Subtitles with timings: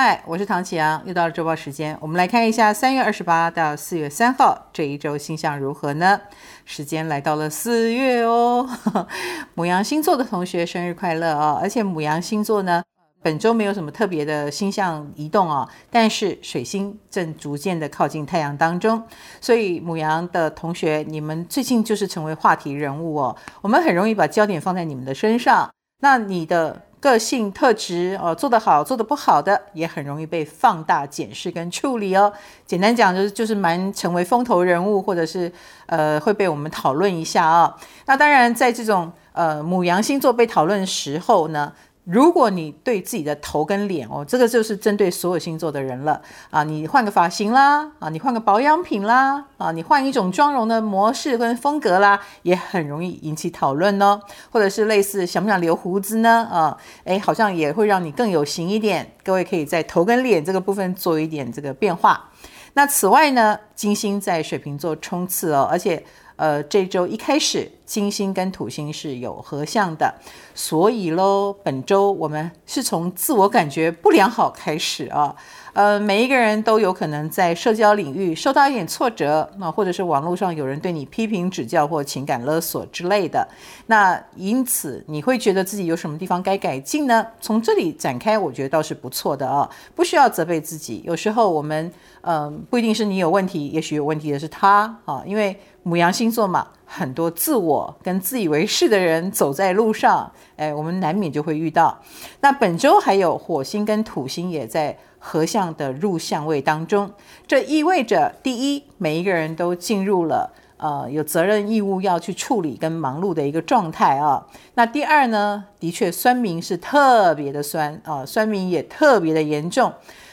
[0.00, 6.20] 嗨，我是唐启阳，又到了周报时间，我们来看一下三月二十八到四月三号这一周星象如何呢？
[6.64, 8.64] 时间来到了四月哦，
[9.54, 11.58] 母羊星座的同学生日快乐哦！
[11.60, 12.80] 而且母羊星座呢，
[13.22, 19.02] 本周没有什么特别的星象移动哦，但是水星正逐渐的靠近太阳当中，
[19.40, 25.68] 所以母羊的同学，你们最近就是成为话题人物哦，我们很容易把焦点放在你们的身上，
[25.98, 26.82] 那你的。
[27.00, 32.32] 个性特质哦，做得好，做得不好的也很容易被放大检视跟处理哦。
[32.66, 35.50] 简单讲就是就是蛮成为风头人物，或者是
[35.86, 37.76] 呃会被我们讨论一下啊、
[38.06, 41.72] 那当然在这种呃母羊星座被讨论时候呢。
[42.10, 46.64] 如果你对自己的头跟脸哦，这个就是针对所有星座的人了啊！
[46.64, 54.18] 你换个发型啦，啊，你换个保养品啦，啊，你换一种妆容的模式跟风格啦，也很容易引起讨论哦。
[54.50, 56.48] 或者是类似想不想留胡子呢？
[56.50, 59.12] 啊，诶，好像也会让你更有型一点。
[59.22, 62.30] 各位可以在头跟脸这个部分做一点这个变化。
[62.72, 66.02] 那此外呢，金星在水瓶座冲刺哦，而且。
[66.38, 70.14] 呃，这周一开始，金星跟土星是有合相的，
[70.54, 75.34] 所以喽，本周我们是从自我感觉不良好开始啊。
[75.72, 83.46] 呃，每一个人都有可能在社交领域受到一点挫折，那或者是网络上有人对你批评指教或情感勒索之类的，
[83.86, 87.24] 那因此你会觉得自己有什么地方该改进呢？
[87.40, 91.00] 从这里展开，我觉得倒是不错的啊，不需要责备自己。
[91.06, 91.90] 有时候我们，
[92.22, 95.56] 嗯、不一定是你有问题，也许有问题的是他啊，因为。
[95.84, 96.66] 母羊星座嘛，
[96.98, 101.96] 很多自我跟自以为是的人走在路上，哎，我们难免就会遇到。
[102.40, 107.12] 那本周还有火星跟土星也在合相的入相位当中，
[107.46, 114.44] 这意味着第一，每一个人都进入了呃有责任义务要去处理跟忙碌的一个状态啊。
[114.74, 119.92] 那第二呢，的确酸民是特别的酸啊，酸民也特别的严重。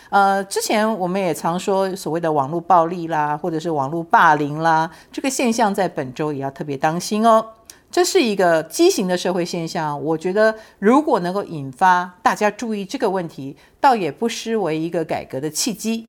[0.10, 7.46] 呃，之前我们也常说所谓的网络暴力啦，或者是网络霸凌啦，这个现象在本周也要特别当心哦。
[7.92, 16.06] 这是一个畸形的社会现象，我觉得如果能够引发大家注意这个问题，倒也不失为一个改革的契机。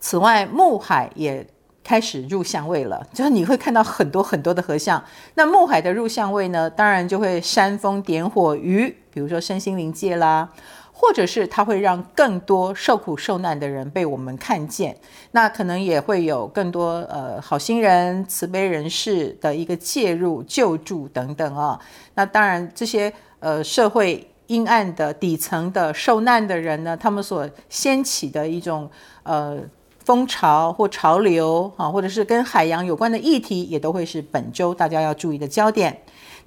[0.00, 1.46] 此外，木海也
[1.84, 5.02] 开始入相位了，就是你会看到很多很多的合相。
[5.34, 10.48] 那木海的入相位呢，当然就会煽风点火于，比如说身心灵界啦。
[11.00, 14.94] 或者是它会让更多受苦受难的人被我们看见，
[15.30, 21.80] 那可能也会有更多呃好心人、慈悲人士的一个介入、救助等等啊、
[22.14, 28.88] 那当然，这些呃社会阴暗的底层的受难的人呢，他们所掀起的一种
[29.22, 29.58] 呃
[30.04, 35.98] 风潮或潮流啊，或者是跟海洋有关的议题，也都会是本周大家要注意的焦点。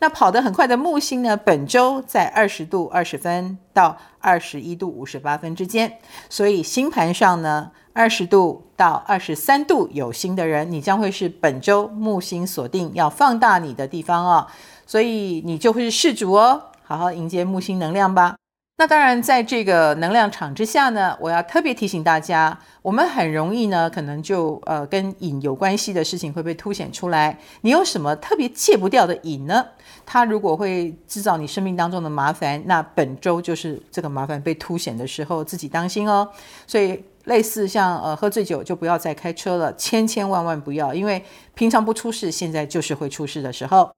[0.03, 5.97] 那跑得很快的木星呢，本周在二十度二十分到二十一度五十八分之间，
[6.30, 14.47] 所以星盘上呢，二十度到二十三度有星的人，你将会是本周木星锁定要放大你的地方哦，
[14.86, 18.35] 所以你就会是事主哦，好好迎接木星能量吧。
[18.75, 27.39] 那当然，在这个能量场之下呢，我要特别提醒大家，我们很容易呢，可能就呃跟瘾有关系的事情会被凸显出来。
[27.61, 29.63] 你有什么特别戒不掉的瘾呢？
[30.07, 36.28] 它如果会制造你生命当中的麻烦，那本周就是这个麻烦被凸显的时候，自己当心哦。
[36.66, 41.23] 所以类似像呃喝醉酒就不要再开车了，千千万万不要，因为
[41.53, 43.91] 平常不出事，现在就是会出事的时候。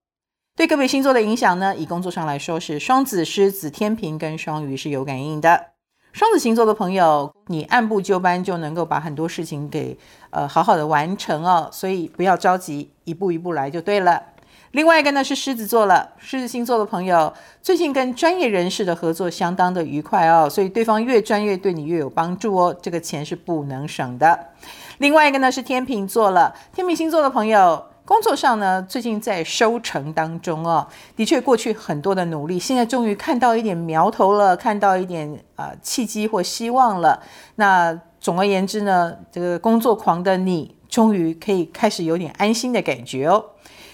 [0.58, 5.66] 对各位星座的影响呢，以工作上来说是双子、狮子、天秤跟双鱼是有感应的。
[6.14, 9.98] 双子星座的朋友，你按部就班就能够把很多事情给
[10.30, 14.24] 呃好好的完成哦，所以不要着急，一步一步来就对了。
[14.72, 24.52] 另外一个呢是狮子座了，狮子星座的朋友最近跟专业人士的合作相当的愉快哦，所以对方越专业，对你越有帮助哦，这个钱是不能省的。
[25.00, 27.88] 另外一个呢是天秤座了，天秤星座的朋友。
[28.06, 37.20] 工作上呢，最近在收成当中哦，的确过去很多的努力，现在终于看到一点苗头了，看到一点啊、呃、契机或希望了。
[37.56, 43.44] 那总而言之呢，这个工作狂的你，终于可以开始有点安心的感觉哦。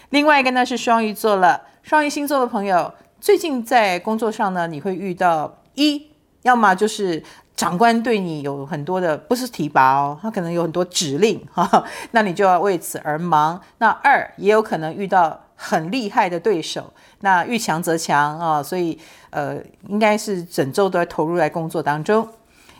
[0.09, 6.07] 另外一个呢是双鱼座了，双鱼星座的朋友，最近在工作上呢，你会遇到一，
[6.41, 7.23] 要么就是。
[7.55, 13.61] 长官对你有很多的，不是提拔哦，他可能有很多指令 哈，那你就要为此而忙。
[13.77, 18.97] 那二也有可能遇到很厉害的对手，那遇强则强啊，所以
[19.29, 19.57] 呃，
[19.87, 22.27] 应该是整周都在投入在工作当中。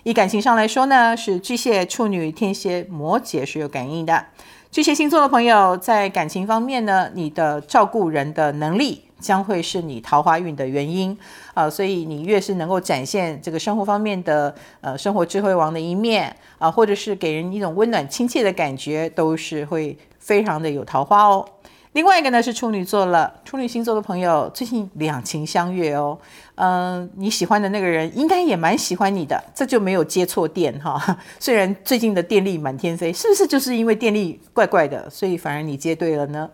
[0.03, 4.25] 以感情上来说呢，是巨蟹、处女、天蝎、摩羯是有感应的。
[4.71, 11.17] 巨蟹星座的朋友在感情方面呢，你的照顾人的能力将会是你桃花运的原因
[11.53, 21.45] 啊，所以你越是能够展现这个生活方面的呃生活智慧王的一面啊，或者是给人一种温暖亲切的感觉，都是会非常的有桃花哦。
[21.93, 26.17] 另外一个呢是处女座了，处女星座的朋友最近两情相悦哦，
[26.55, 31.17] 嗯、你喜欢的那个人应该也蛮喜欢你的，这就没有接错电哈。
[31.37, 36.49] 虽然最近的电力满天飞，是不是就是因为电力怪怪的，所以反而你接对了呢？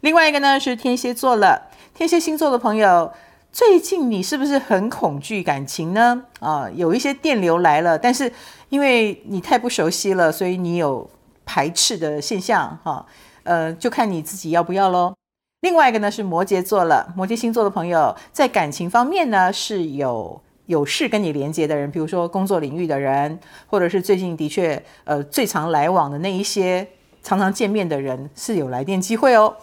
[0.00, 3.12] 另外一个呢是天蝎座了，天蝎星座的朋友
[3.52, 6.22] 最近你是不是很恐惧感情呢？
[6.40, 8.32] 啊、有一些电流来了，但是
[8.70, 11.08] 因为你太不熟悉了，所以你有
[11.44, 13.04] 排斥的现象哈。
[13.42, 15.14] 呃，就看你自己要不要喽。
[15.60, 26.86] 另外一个呢是摩羯座了，摩羯星座的朋友在感情方面呢是有有事跟你连接的人，比如说工作领域的人，或者是最近的确呃最常来往的那一些
[27.22, 29.54] 常常见面的人是有来电机会哦。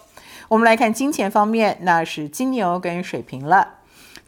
[0.49, 3.75] 我们来看金钱方面，那是金牛跟水瓶了。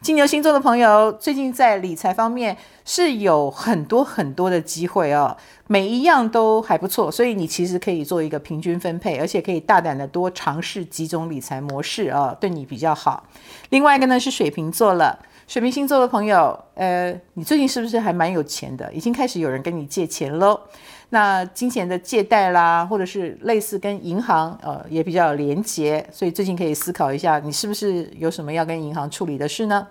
[0.02, 2.56] 金牛星座的朋友最近在理财方面
[2.86, 5.36] 是有很多很多的机会哦，
[5.66, 13.26] 每一样都还不错，所以你其实可以做一个平均分配，而且可以大胆的多尝试几种理财模式啊，对你比较好。
[13.70, 15.18] 另外一个呢是水瓶座了。
[15.46, 18.90] 水瓶星座的朋友，呃，你最近是不是还蛮有钱的？
[18.92, 20.60] 已经开始有人跟你借钱喽。
[21.10, 29.86] 那金钱的借贷啦，或者是类似跟银行，呃，也比较有连结，所以最近可以思考一下，你是不是有什么要跟银行处理的事呢？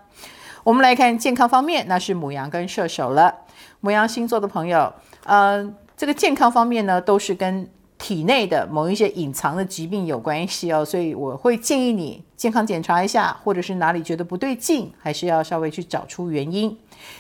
[0.64, 3.34] 我们来看健康方面，那是母羊跟射手了。
[3.82, 4.94] 母羊星座的朋友，
[5.26, 16.78] 呃，这个健康方面呢，都是跟体内的某一些隐藏的疾病有关系哦，所以我会建议你健康检查一下，或者是哪里觉得不对劲，还是要稍微去找出原因。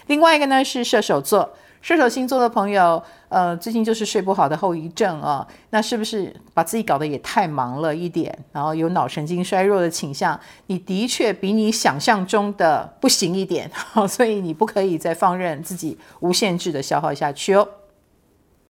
[0.07, 1.49] 另外一个呢是射手座，
[1.81, 10.39] 射手星座的朋友，呃，最近就是睡不好的后遗症啊，那是不是把自己搞得也太忙了一点，然后有脑神经衰弱的倾向？
[10.67, 13.71] 你的确比你想象中的不行一点，
[14.07, 17.67] 所以你不可以再放任自己无限制的消耗下去哦。